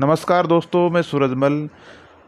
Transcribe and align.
नमस्कार 0.00 0.46
दोस्तों, 0.46 0.90
मैं 0.90 1.00
सूरजमल। 1.02 1.68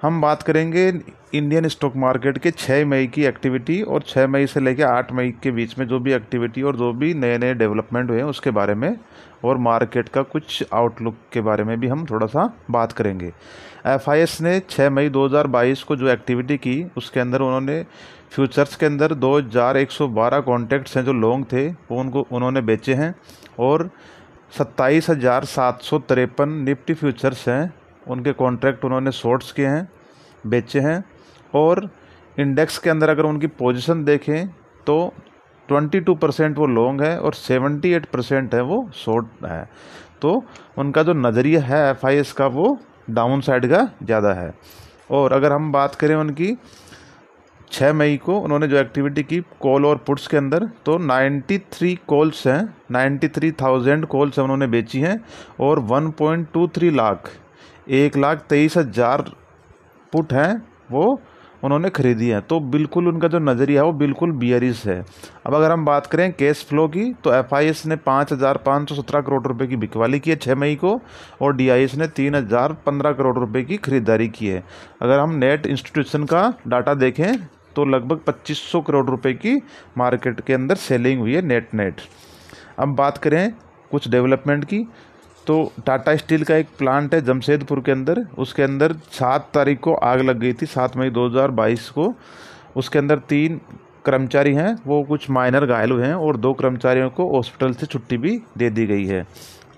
हम 0.02 0.20
बात 0.20 0.42
करेंगे 0.42 0.86
इंडियन 1.34 1.66
स्टॉक 1.68 1.96
मार्केट 1.96 2.38
के 2.38 2.50
6 2.50 2.84
मई 2.84 3.06
की 3.06 3.24
एक्टिविटी 3.24 3.80
और 3.82 4.02
6 4.02 4.26
मई 4.26 4.46
से 4.46 4.60
लेकर 4.60 4.84
8 4.84 5.12
मई 5.12 5.30
के 5.42 5.50
बीच 5.50 5.78
में 5.78 5.86
जो 5.88 5.98
भी 6.00 6.12
एक्टिविटी 6.12 6.62
और 6.62 6.76
जो 6.76 6.92
भी 6.92 7.12
नए 7.14 7.38
नए 7.38 7.54
डेवलपमेंट 7.54 8.10
हुए 8.10 8.18
हैं, 8.18 8.24
उसके 8.24 8.50
बारे 8.50 8.74
में 8.74 8.96
और 9.44 9.58
मार्केट 9.58 10.08
का 10.08 10.22
कुछ 10.22 10.64
आउटलुक 10.72 11.16
के 11.32 11.40
बारे 11.40 11.64
में 11.64 11.78
भी 11.80 11.86
हम 11.86 12.06
थोड़ा 12.06 12.26
सा 12.26 12.50
बात 12.70 12.92
करेंगे। 12.92 13.32
एफआईएस 13.86 14.40
ने 14.40 14.60
6 14.70 14.90
मई 14.90 15.08
2022 15.08 15.82
को 15.82 15.96
जो 15.96 16.08
एक्टिविटी 16.08 16.56
की, 16.56 16.84
उसके 16.96 17.20
अंदर 17.20 17.42
उन्होंने 17.42 17.84
फ्यूचर्स 18.30 18.76
के 18.76 18.86
अंदर 18.86 19.14
2112 19.14 20.40
कॉन्टैक्ट्स 20.40 20.96
हैं 20.96 21.04
जो 21.04 21.12
लॉन्ग 21.12 21.46
थे, 21.52 21.68
वो 21.68 22.00
उनको, 22.00 22.26
उन्होंने 22.32 22.60
बेचे 22.60 22.94
हैं 22.94 23.14
और 23.58 23.90
सत्ताईस 24.58 25.08
हज़ार 25.10 25.44
सात 25.46 25.82
सौ 25.82 25.98
तिरपन 26.00 26.48
निफ्टी 26.64 26.94
फ्यूचर्स 26.94 27.48
हैं। 27.48 27.72
उनके 28.06 28.32
कॉन्ट्रैक्ट 28.34 28.84
उन्होंने 28.84 29.12
शॉर्ट्स 29.12 29.52
किए 29.52 29.66
हैं, 29.66 29.88
बेचे 30.44 30.80
हैं 30.80 31.02
और 31.54 31.88
इंडेक्स 32.36 32.78
के 32.78 32.90
अंदर 32.90 33.08
अगर 33.08 33.24
उनकी 33.24 33.46
पोजीशन 33.58 34.04
देखें 34.04 34.48
तो 34.86 34.96
22 35.68 36.16
परसेंट 36.16 36.58
वो 36.58 36.66
लॉन्ग 36.68 37.02
है 37.02 37.18
और 37.18 37.34
78 37.34 38.06
परसेंट 38.06 38.54
है 38.54 38.60
वो 38.62 38.88
शॉर्ट 38.94 39.44
है। 39.44 39.68
तो 40.22 40.42
उनका 40.78 41.02
जो 41.02 41.12
नज़रिया 41.14 41.60
है 41.62 41.88
एफआईएस 41.90 42.32
का 42.32 42.46
वो 42.48 42.76
डाउन 43.10 43.40
साइड 43.40 43.66
का 43.66 43.88
ज़्यादा 44.02 44.32
है। 44.34 44.52
और 45.10 45.32
अगर 45.32 45.52
हम 45.52 45.70
बात 45.72 45.94
करें 45.94 46.14
उनकी 46.14 46.56
छः 47.70 47.92
मई 47.92 48.16
को 48.16 48.38
उन्होंने 48.38 48.68
जो 48.68 48.76
एक्टिविटी 48.76 49.22
की 49.22 49.40
कॉल 49.60 49.86
और 49.86 49.96
पुट्स 50.06 50.26
के 50.26 50.36
अंदर 50.36 50.64
तो 50.86 50.98
93 51.00 51.94
कॉल्स 52.08 52.46
हैं 52.46 52.60
93,000 52.92 54.04
कॉल्स 54.06 54.38
उन्होंने 54.38 54.66
बेची 54.66 55.00
हैं 55.00 55.20
और 55.60 55.80
1.23 55.88 56.92
लाख 56.92 57.30
एक 57.94 58.16
लाख 58.16 58.46
तेईस 58.48 58.76
हज़ार 58.76 59.30
पुट 60.12 60.32
हैं 60.32 60.52
वो 60.90 61.18
उन्होंने 61.64 61.90
खरीदी 61.90 62.28
है। 62.28 62.40
तो 62.40 62.58
बिल्कुल 62.62 63.08
उनका 63.08 63.28
जो 63.28 63.38
नज़रिया 63.38 63.82
है 63.82 63.86
वो 63.86 63.92
बिल्कुल 63.94 64.32
बियरिस 64.32 64.84
है। 64.86 64.98
अब 65.46 65.54
अगर 65.54 65.70
हम 65.70 65.84
बात 65.84 66.06
करें 66.06 66.32
कैश 66.32 66.64
फ्लो 66.64 66.86
की 66.88 67.12
तो 67.24 67.32
एफआईएस 67.34 67.84
ने 67.86 67.96
पाँच 67.98 68.32
हज़ार 68.32 68.56
पाँच 68.66 68.88
सौ 68.88 68.94
सत्रह 68.94 69.20
करोड़ 69.20 69.46
रुपए 69.46 69.66
की 69.66 69.76
बिकवाली 69.76 70.20
की 70.20 70.30
है 70.30 70.36
छः 70.36 70.54
मई 70.54 70.74
को 70.76 71.00
और 71.42 71.56
डीआईएस 71.56 71.94
ने 71.94 72.06
तीन 72.10 72.34
हज़ार 72.34 72.72
पंद्रह 72.86 73.12
करोड़ 73.12 73.36
रुपए 73.38 73.62
की 73.62 73.76
खरीदारी 73.78 74.28
की 74.28 74.46
है। 74.46 74.62
अगर 75.02 75.18
हम 75.18 75.34
नेट 75.34 75.66
इंस्टीट्यूशन 75.66 76.24
का 76.24 76.52
डाटा 76.68 76.94
देखें 76.96 77.32
तो 77.76 77.84
लगभग 77.84 78.20
2500 78.26 78.80
करोड़ 78.82 79.06
रुपए 79.06 79.32
की 79.34 79.56
मार्केट 79.98 80.40
के 80.40 80.52
अंदर 80.52 80.74
सेलिंग 80.76 81.20
हुई 81.20 81.34
है 81.34 81.42
नेट 81.42 81.74
नेट। 81.74 82.00
अब 82.78 82.94
बात 82.96 83.18
करें 83.18 83.52
कुछ 83.90 84.08
डेवलपमेंट 84.08 84.64
की 84.64 84.86
तो 85.46 85.72
टाटा 85.86 86.14
स्टील 86.16 86.44
का 86.44 86.56
एक 86.56 86.68
प्लांट 86.78 87.14
है 87.14 87.20
जमशेदपुर 87.20 87.80
के 87.80 87.92
अंदर। 87.92 88.24
उसके 88.38 88.62
अंदर 88.62 88.92
सात 89.12 89.50
तारीख 89.54 89.80
को 89.80 89.94
आग 89.94 90.20
लग 90.20 90.38
गई 90.38 90.52
थी, 90.52 90.66
सात 90.66 90.96
मई 90.96 91.10
2022 91.10 91.88
को। 91.90 92.14
उसके 92.76 92.98
अंदर 92.98 93.18
तीन 93.28 93.60
कर्मचारी 94.04 94.54
हैं, 94.54 94.76
वो 94.86 95.02
कुछ 95.02 95.28
माइनर 95.30 95.66
घायल 95.66 95.90
हुए 95.90 96.06
हैं 96.06 96.14
और 96.14 96.36
दो 96.36 96.52
कर्मचारियों 96.52 97.10
को 97.10 97.28
हॉस्पिटल 97.30 97.72
से 97.72 97.86
छुट्टी 97.86 98.16
भी 98.16 98.40
दे 98.58 98.70
दी 98.70 98.86
गई 98.86 99.06
है। 99.06 99.26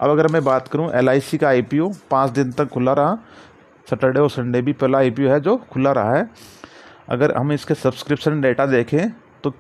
अब 0.01 0.11
अगर 0.11 0.27
मैं 0.29 0.45
बात 0.45 0.69
करूँ 0.69 0.91
एल 0.93 1.21
का 1.35 1.49
आई 1.49 1.63
पाँच 2.11 2.31
दिन 2.31 2.53
तक 2.53 2.69
खुला 2.69 2.93
रहा। 2.93 3.15
सैटरडे 3.87 4.21
और 4.21 4.31
संडे 4.31 4.61
भी 4.63 4.73
पहला 4.73 4.99
IPO 5.01 5.29
है 5.29 5.41
जो 5.41 5.57
खुला 5.71 5.93
रहा 5.93 6.17
है। 6.17 6.29
अगर 7.09 7.35
हम 7.37 7.53
इसके 7.53 7.75
सब्सक्रिप्शन 7.75 8.41
डेटा 8.41 8.67
देखें 8.67 9.11
तो 9.45 9.51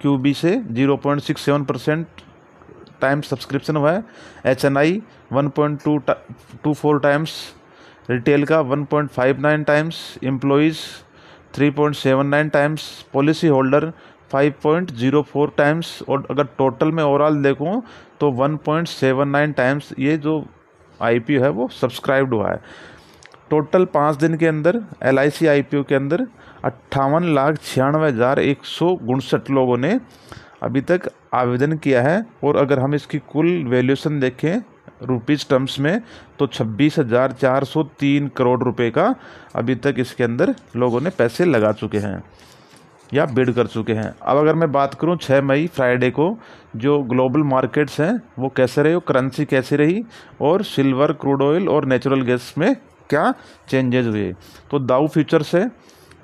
क्यू 0.00 0.16
बी 0.18 0.32
से 0.34 0.56
zero 0.70 0.96
point 0.96 1.22
six 1.22 1.42
seven 1.42 1.64
percent 1.64 2.06
times 3.00 3.28
subscription 3.30 3.76
हुआ 3.76 3.92
है। 3.92 4.04
H 4.46 4.64
N 4.64 4.76
I 4.78 5.00
one 5.32 5.48
point 5.56 5.82
two 5.84 5.98
two 6.64 6.72
four 6.72 7.00
times 7.00 7.36
retail 8.10 8.44
का 8.44 8.60
one 8.62 8.84
point 8.84 9.10
five 9.10 9.40
nine 9.40 9.64
times 9.64 10.02
employees 10.24 10.78
three 11.54 11.70
point 11.70 11.96
seven 11.96 12.26
nine 12.26 12.48
times 12.48 12.90
policy 13.12 13.48
holder 13.48 13.92
five 14.32 14.54
point 14.62 14.90
zero 14.92 15.22
four 15.22 15.52
times 15.58 16.02
और 16.08 16.26
अगर 16.30 16.44
total 16.58 16.92
में 16.92 17.02
overall 17.02 17.42
देखूँ 17.42 17.82
तो 18.20 18.30
one 18.32 18.56
point 18.66 18.88
seven 18.88 19.28
nine 19.28 19.52
times 19.52 19.92
ये 19.98 20.16
जो 20.16 20.44
I 21.00 21.18
P 21.20 21.34
है 21.34 21.48
वो 21.50 21.68
सब्सक्राइब्ड 21.80 22.34
हुआ 22.34 22.50
है। 22.50 22.60
टोटल 23.50 23.84
पाँच 23.94 24.16
दिन 24.16 24.36
के 24.36 24.46
अंदर 24.46 24.80
L 25.02 25.18
I 25.18 25.30
C 25.30 25.46
I 25.46 25.62
P 25.62 25.76
O 25.76 25.82
के 25.82 25.94
अंदर, 25.94 26.26
अट्ठावन 26.64 27.24
लाख 27.34 27.58
छियानवे 27.62 28.08
हज़ार 28.08 28.38
एक 28.40 28.64
सौ 28.66 28.88
उनसठ 29.04 29.50
लोगों 29.50 29.76
ने 29.78 29.98
अभी 30.62 30.80
तक 30.82 31.08
आवेदन 31.34 31.76
किया 31.78 32.02
है। 32.02 32.24
और 32.44 32.56
अगर 32.56 32.78
हम 32.78 32.94
इसकी 32.94 33.18
कुल 33.32 33.48
वैल्यूशन 33.68 34.20
देखें 34.20 34.56
रुपीज़ 35.02 35.48
टर्म्स 35.48 35.78
में 35.80 36.00
तो 36.38 36.46
छब्बीस 36.46 36.98
हज़ार 36.98 37.32
चार 37.32 37.64
सौ 37.64 37.82
तीन 38.00 38.28
करोड़ 38.36 38.62
रुपए 38.62 38.90
का 38.90 39.14
अभी 39.56 39.74
तक 39.76 39.94
इसके 39.98 40.24
अंदर 40.24 40.54
लोगों 40.76 41.00
ने 41.00 41.10
पैसे 41.10 41.44
लगा 41.44 41.72
चुके 41.72 41.98
हैं 41.98 42.22
या 43.12 43.24
बिड 43.28 43.52
कर 43.54 43.66
चुके 43.66 43.92
हैं। 43.92 44.14
अब 44.22 44.36
अगर 44.36 44.54
मैं 44.54 44.70
बात 44.72 44.94
करूँ 44.94 45.16
छः 45.16 45.40
मई 45.42 45.66
फ्राइडे 45.66 46.10
को, 46.10 46.36
जो 46.76 46.98
ग्लोबल 47.02 47.42
मार्केट्स 47.44 48.00
हैं, 48.00 48.20
वो 48.38 48.48
कैसे 48.56 48.82
रहे 48.82 49.00
करेंसी 49.08 49.44
कैसी 49.44 49.76
रही, 49.76 50.02
और 50.40 50.62
सिल्वर 50.64 51.12
क्रूड 51.14 51.42
ऑयल 51.42 51.68
और 51.68 51.84
नेचुरल 51.86 52.22
गैस 52.22 52.52
में 52.58 52.74
क्या 53.10 53.32
चेंजेस 53.68 54.06
हुए। 54.06 54.32
तो 54.70 54.78
दाऊ 54.80 55.06
फ्यूचर्स 55.08 55.54
है 55.54 55.70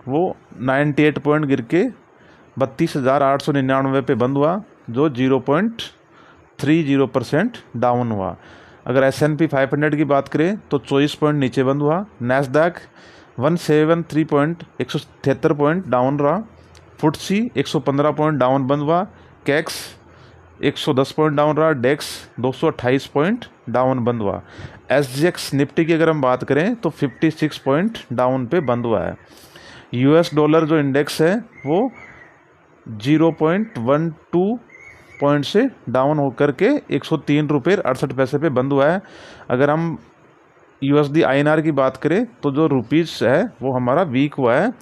वो 0.09 0.37
98 0.63 1.19
पॉइंट 1.21 1.45
गिर 1.47 1.61
के 1.65 1.85
बत्तीस 2.57 2.97
हज़ार 2.97 3.23
आठ 3.23 3.43
सौ 3.43 3.53
निन्यानवे 3.53 4.01
पे 4.01 4.15
बंद 4.17 4.37
हुआ, 4.37 4.61
जो 4.91 5.09
zero 5.11 5.39
point 5.41 5.83
three 6.59 6.83
zero 6.85 7.07
percent 7.09 7.59
down 7.77 8.13
हुआ। 8.13 8.37
अगर 8.87 9.05
S 9.05 9.23
and 9.23 9.37
P 9.37 9.47
five 9.47 9.69
hundred 9.73 9.97
की 9.97 10.05
बात 10.07 10.29
करें 10.29 10.57
तो 10.71 10.79
चौबीस 10.81 11.15
पॉइंट 11.15 11.39
नीचे 11.41 11.65
बंद 11.65 11.83
हुआ। 11.83 12.05
Nasdaq 12.23 12.79
one 13.39 13.57
seven 13.59 14.03
three 14.11 14.25
point 14.27 14.63
एक 14.81 14.91
सौ 14.91 14.99
तिहत्तर 15.25 15.53
पॉइंट 15.55 15.87
डाउन 15.89 16.19
रहा। 16.19 16.43
फुटसी 17.01 17.51
एक 17.57 17.67
सौ 17.67 17.81
पंद्रह 17.81 18.11
पॉइंट 18.13 18.39
डाउन 18.39 18.67
बंद 18.67 18.83
हुआ। 18.83 19.03
कैक्स 19.47 19.79
110 20.61 21.13
पॉइंट 21.13 21.37
डाउन 21.37 21.57
रहा, 21.57 21.71
डेक्स 21.73 22.09
228 22.41 23.07
पॉइंट 23.07 23.45
डाउन 23.71 24.05
बंद 24.05 24.23
हुआ। 24.23 24.41
एस 24.93 25.15
जी 25.15 25.27
एक्स 25.27 25.53
निफ्टी 25.55 25.85
की 25.85 25.93
अगर 25.93 26.11
हम 26.11 26.21
बात 26.23 26.45
करें 26.45 26.75
तो 26.75 26.91
56 26.93 27.59
पॉइंट 27.59 27.99
डाउन 28.13 28.47
पे 28.47 28.61
बंद 28.63 28.87
हुआ 28.87 29.03
है। 29.05 29.17
यूएस 29.95 30.31
डॉलर 30.35 30.65
जो 30.67 30.79
इंडेक्स 30.79 31.21
है, 31.23 31.37
वो 31.67 31.91
zero 32.87 33.31
point 33.33 33.79
one 33.79 34.11
two 34.33 34.59
point 35.21 35.45
से 35.45 35.69
डाउन 35.89 36.19
होकर 36.19 36.53
के 36.53 36.69
एक 36.97 37.05
सौ 37.05 37.17
तीन 37.17 37.49
रुपये 37.49 37.77
अड़सठ 37.77 38.13
पैसे 38.13 38.39
पे 38.39 38.49
बंद 38.51 38.73
हुआ 38.73 38.87
है। 38.87 39.01
अगर 39.51 39.71
हम 39.71 39.97
U 40.83 40.99
S 40.99 41.11
D 41.11 41.23
I 41.23 41.39
N 41.39 41.49
R 41.49 41.61
की 41.61 41.73
बात 41.73 41.97
करें 41.97 42.25
तो 42.43 42.51
जो 42.51 42.67
रुपीज़ 42.67 43.25
है, 43.25 43.43
वो 43.63 43.73
हमारा 43.73 44.03
वीक 44.03 44.35
हुआ 44.35 44.55
है। 44.55 44.73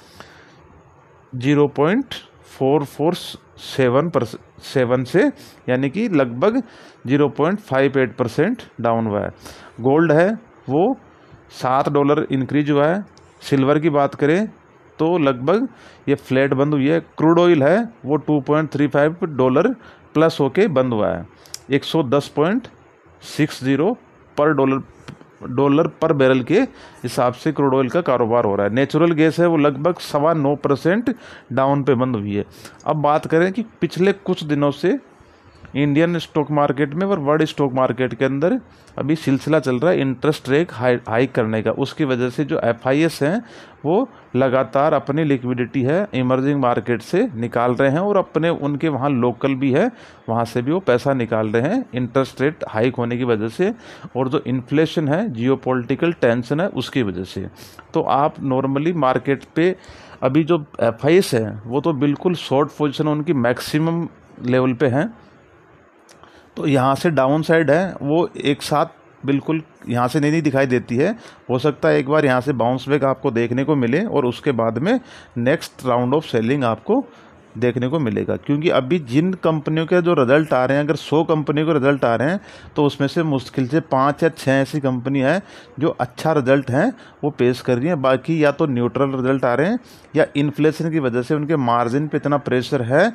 Zero 1.33 1.67
point 1.69 2.15
four 2.49 2.85
four 2.87 3.15
seven 3.59 4.09
पर, 4.11 4.25
सेवन 4.25 5.05
से, 5.05 5.23
यानी 5.69 5.91
कि 5.91 6.09
लगभग 6.11 6.63
zero 7.07 7.29
point 7.39 7.61
five 7.61 7.99
eight 7.99 8.17
percent 8.17 8.63
down 8.81 9.07
हुआ 9.07 9.21
है। 9.21 9.31
गोल्ड 9.81 10.13
है, 10.13 10.29
वो 10.71 10.95
सात 11.53 11.89
डॉलर 11.89 12.27
इंक्रीज 12.33 12.71
हुआ 12.71 12.87
है। 12.87 13.03
सिल्वर 13.43 13.79
की 13.79 13.91
बात 13.91 14.15
करें 14.15 14.47
तो 14.99 15.07
लगभग 15.19 15.67
ये 16.09 16.15
फ्लैट 16.17 16.55
बंद 16.55 16.75
हुई 16.75 16.89
है। 16.89 16.99
क्रूड 17.01 17.39
ऑयल 17.41 17.63
है, 17.63 17.79
वो 18.05 18.17
two 18.19 18.41
point 18.47 18.73
three 18.73 18.87
five 18.89 19.17
dollar 19.37 19.73
plus 20.15 20.39
होके 20.41 20.67
बंद 20.71 20.93
हुआ 20.93 21.09
है। 21.09 21.25
एक 21.71 21.85
सौ 21.85 22.03
दस 22.09 22.29
पॉइंट 22.37 22.67
सिक्स 23.27 23.63
ज़ीरो 23.65 23.93
पर 24.37 24.53
डॉलर 24.57 24.81
डॉलर 25.47 25.87
पर 25.87 26.13
बैरल 26.13 26.43
के 26.43 26.61
हिसाब 27.03 27.33
से 27.33 27.53
क्रूड 27.53 27.75
ऑयल 27.75 27.89
का 27.89 28.01
कारोबार 28.01 28.45
हो 28.45 28.55
रहा 28.57 28.67
है। 28.67 28.73
नेचुरल 28.73 29.13
गैस 29.13 29.41
है, 29.41 29.47
वो 29.47 29.57
लगभग 29.57 29.99
सवा 29.99 30.33
नौ 30.33 30.55
परसेंट 30.57 31.15
डाउन 31.53 31.83
पे 31.83 31.95
बंद 31.95 32.17
हुई 32.17 32.35
है। 32.35 32.45
अब 32.87 32.97
बात 32.97 33.27
करें 33.27 33.53
कि 33.53 33.65
पिछले 33.81 34.13
कुछ 34.13 34.45
दिनों 34.45 34.71
से 34.71 34.99
इंडियन 35.75 36.19
स्टॉक 36.19 36.51
मार्केट 36.51 36.95
में 36.95 37.07
और 37.07 37.19
वर्ल्ड 37.19 37.45
स्टॉक 37.45 37.73
मार्केट 37.73 38.15
के 38.15 38.25
अंदर 38.25 38.61
अभी 38.99 39.17
सिलसिला 39.17 39.59
चल 39.61 39.79
रहा 39.79 39.91
है 39.91 40.01
इंटरेस्ट 40.01 40.49
रेट 40.49 40.73
हाई 40.73 40.99
हाइक 41.09 41.33
करने 41.33 41.63
का। 41.63 41.71
उसकी 41.71 42.05
वजह 42.05 42.31
से 42.31 42.45
जो 42.45 42.61
एफ़ 42.61 42.89
आई 42.89 43.03
एस 43.03 43.19
हैं, 43.23 43.43
वो 43.85 44.09
लगातार 44.37 44.93
अपनी 44.93 45.25
लिक्विडिटी 45.25 45.83
है 45.83 46.09
इमर्जिंग 46.15 46.61
मार्केट 46.61 47.03
से 47.03 47.29
निकाल 47.35 47.75
रहे 47.75 47.91
हैं 47.91 47.99
और 47.99 48.17
अपने 48.17 48.49
उनके 48.49 48.89
वहाँ 48.89 49.11
लोकल 49.11 49.55
भी 49.55 49.73
है, 49.73 49.91
वहाँ 50.29 50.45
से 50.45 50.63
भी 50.63 50.73
वो 50.73 50.81
पैसा 50.81 51.13
निकाल 51.13 51.49
रहे 51.49 51.75
हैं। 51.75 51.85
इंटरेस्ट 51.95 52.41
रेट 52.41 52.65
हाइक 52.69 52.97
होने 52.97 53.17
की 53.17 53.25
वजह 53.25 53.49
से 53.49 53.73
और 54.17 54.29
जो 54.29 54.43
इन्फ्लेशन 54.47 55.09
है 55.09 55.29
जियो 55.33 55.61
टेंशन 55.67 56.61
है, 56.61 56.69
उसकी 56.69 57.03
वजह 57.03 57.25
से। 57.25 57.47
तो 57.95 58.03
आप 58.03 58.43
नॉर्मली 58.43 58.93
मार्केट 58.93 59.45
पे 59.57 59.75
अभी 60.23 60.45
जो 60.45 60.65
एफ़ 60.81 61.07
है, 61.35 61.63
वो 61.67 61.81
तो 61.81 61.93
बिल्कुल 61.93 62.35
शॉर्ट 62.35 62.69
पोजिशन 62.79 63.09
उनकी 63.09 63.33
मैक्सिमम 63.33 64.09
लेवल 64.45 64.73
पे 64.73 64.87
हैं। 64.87 65.09
तो 66.59 66.67
यहाँ 66.67 66.95
से 66.95 67.11
डाउन 67.11 67.43
साइड 67.43 67.71
है 67.71 67.95
वो 68.03 68.29
एक 68.37 68.63
साथ 68.63 68.87
बिल्कुल 69.27 69.63
यहाँ 69.89 70.09
से 70.09 70.21
नहीं, 70.21 70.31
नहीं 70.31 70.43
दिखाई 70.43 70.67
देती 70.67 70.97
है। 70.97 71.19
हो 71.51 71.59
सकता 71.59 71.89
है 71.89 71.99
एक 71.99 72.09
बार 72.09 72.25
यहाँ 72.25 72.41
से 72.41 72.53
बाउंस 72.53 72.89
बैक 72.89 73.05
आपको 73.05 73.31
देखने 73.31 73.65
को 73.65 73.77
मिले 73.77 74.05
और 74.05 74.27
उसके 74.27 74.53
बाद 74.53 74.79
में 74.79 75.01
नेक्स्ट 75.39 75.87
राउंड 75.87 76.15
ऑफ़ 76.15 76.25
सेलिंग 76.25 76.65
आपको 76.65 77.05
देखने 77.55 77.89
को 77.89 77.99
मिलेगा। 77.99 78.37
क्योंकि 78.37 78.69
अभी 78.71 78.99
जिन 78.99 79.33
कंपनियों 79.35 79.87
के 79.87 80.01
जो 80.03 80.15
रिज़ल्ट 80.15 80.53
आ 80.53 80.65
रहे 80.65 80.77
हैं, 80.77 80.85
अगर 80.85 80.97
सौ 80.97 81.23
कंपनियों 81.25 81.67
के 81.67 81.73
रिज़ल्ट 81.73 82.05
आ 82.05 82.15
रहे 82.15 82.31
हैं 82.31 82.41
तो 82.77 82.85
उसमें 82.85 83.09
से 83.09 83.23
मुश्किल 83.23 83.67
से 83.69 83.81
पाँच 83.81 84.23
या 84.23 84.29
छः 84.29 84.53
ऐसी 84.53 84.81
कंपनी 84.81 85.21
है 85.21 85.41
जो 85.81 85.89
अच्छा 86.01 86.33
रिज़ल्ट 86.33 86.71
हैं, 86.71 86.93
वो 87.25 87.31
पेश 87.31 87.61
कर 87.61 87.79
रही 87.79 87.89
हैं। 87.89 88.01
बाकी 88.03 88.43
या 88.45 88.53
तो 88.53 88.67
न्यूट्रल 88.67 89.11
रिज़ल्ट 89.11 89.45
आ 89.45 89.55
रहे 89.55 89.69
हैं, 89.69 89.79
या 90.17 90.27
इन्फ्लेशन 90.37 90.91
की 90.91 90.99
वजह 90.99 91.23
से 91.23 91.35
उनके 91.35 91.57
मार्जिन 91.57 92.09
पे 92.09 92.17
इतना 92.17 92.37
प्रेशर 92.39 92.83
है, 92.83 93.13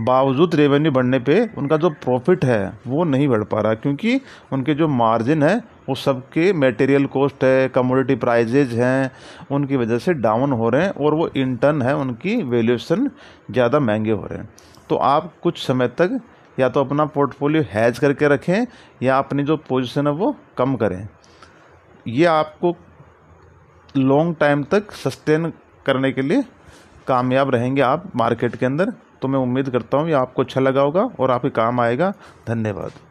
बावजूद 0.00 0.54
रेवेन्यू 0.54 0.92
बढ़ने 0.92 1.18
पर 1.20 1.48
उनका 1.58 1.76
जो 1.76 1.90
प्रॉफिट 1.90 2.44
है, 2.44 2.72
वो 2.86 3.04
नहीं 3.04 3.28
बढ़ 3.28 3.44
पा 3.44 3.60
रहा। 3.60 3.74
क्योंकि 3.74 4.20
उनके 4.52 4.74
जो 4.74 4.88
मार्जिन 4.88 5.42
है 5.42 5.60
वो 5.88 5.94
सबके 5.96 6.52
मटेरियल 6.54 7.06
कॉस्ट 7.08 7.44
है 7.44 7.68
कमोडिटी 7.68 8.14
प्राइजेज 8.16 8.72
हैं, 8.74 9.10
उनकी 9.50 9.76
वजह 9.76 9.98
से 9.98 10.14
डाउन 10.14 10.52
हो 10.52 10.68
रहे 10.68 10.82
हैं 10.82 10.90
और 10.90 11.14
वो 11.14 11.28
इंटर्न 11.36 11.82
है, 11.82 11.94
उनकी 11.96 12.42
वैल्यूएशन 12.44 13.10
ज़्यादा 13.50 13.80
महँगे 13.80 14.10
हो 14.12 14.26
रहे 14.26 14.38
हैं। 14.38 14.48
तो 14.90 14.96
आप 14.96 15.32
कुछ 15.42 15.66
समय 15.66 15.88
तक 15.98 16.18
या 16.58 16.68
तो 16.68 16.84
अपना 16.84 17.04
पोर्टफोलियो 17.06 17.62
हैज़ 17.70 18.00
करके 18.00 18.28
रखें 18.28 18.66
या 19.02 19.18
अपनी 19.18 19.42
जो 19.44 19.56
पोजीशन 19.68 20.06
है 20.06 20.12
वो 20.14 20.34
कम 20.58 20.76
करें। 20.76 21.08
ये 22.06 22.24
आपको 22.26 22.76
लॉन्ग 23.96 24.36
टाइम 24.40 24.62
तक 24.64 24.92
सस्टेन 24.94 25.52
करने 25.86 26.12
के 26.12 26.22
लिए 26.22 26.44
कामयाब 27.06 27.50
रहेंगे 27.50 27.82
आप 27.82 28.10
मार्केट 28.16 28.56
के 28.56 28.66
अंदर। 28.66 28.92
तो 29.22 29.28
मैं 29.28 29.38
उम्मीद 29.38 29.70
करता 29.70 29.98
हूँ 29.98 30.08
ये 30.08 30.14
आपको 30.14 30.42
अच्छा 30.42 30.60
लगा 30.60 30.80
होगा 30.80 31.08
और 31.20 31.30
आपके 31.30 31.50
काम 31.52 31.80
आएगा। 31.80 32.12
धन्यवाद। 32.48 33.07